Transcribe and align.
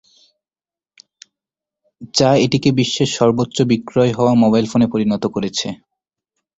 যা 2.15 2.29
এটিকে 2.43 2.69
বিশ্বের 2.79 3.09
সর্বোচ্চ 3.17 3.57
বিক্রয় 3.71 4.11
হওয়া 4.17 4.33
মোবাইল 4.43 4.65
ফোনে 4.71 4.87
পরিণত 4.93 5.23
করেছে। 5.35 5.67